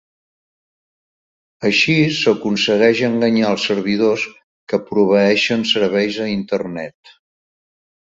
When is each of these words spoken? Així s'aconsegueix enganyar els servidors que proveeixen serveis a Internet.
Així 1.69 1.97
s'aconsegueix 2.21 3.03
enganyar 3.09 3.53
els 3.57 3.69
servidors 3.73 4.27
que 4.73 4.83
proveeixen 4.91 5.71
serveis 5.77 6.23
a 6.29 6.35
Internet. 6.37 7.17